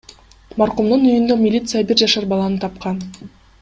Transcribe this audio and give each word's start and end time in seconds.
Маркумдун 0.61 1.05
үйүндө 1.11 1.37
милиция 1.43 1.85
бир 1.93 2.03
жашар 2.05 2.29
баланы 2.35 2.63
тапкан. 2.67 3.03